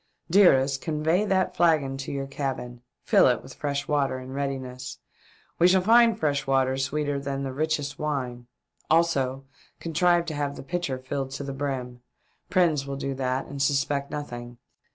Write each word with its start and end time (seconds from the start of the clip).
Dearest, 0.31 0.81
convey 0.81 1.25
that 1.25 1.55
flagon 1.55 1.95
to 1.97 2.11
your 2.11 2.25
cabin. 2.25 2.81
Fill 3.03 3.27
it 3.27 3.43
with 3.43 3.53
fresh 3.53 3.87
water 3.87 4.17
in 4.17 4.31
readiness. 4.31 4.97
We 5.59 5.67
shall 5.67 5.83
find 5.83 6.17
fresh 6.19 6.47
water 6.47 6.75
sweeter 6.77 7.19
than 7.19 7.43
the 7.43 7.53
richest 7.53 7.99
wine. 7.99 8.47
Also 8.89 9.45
contrive 9.79 10.25
to 10.25 10.33
have 10.33 10.55
the 10.55 10.63
pitcher 10.63 10.97
filled 10.97 11.29
to 11.33 11.43
the 11.43 11.53
brim. 11.53 12.01
Prins 12.49 12.87
will 12.87 12.97
do 12.97 13.13
that 13.13 13.45
and 13.45 13.61
suspect 13.61 14.09
nothing. 14.09 14.57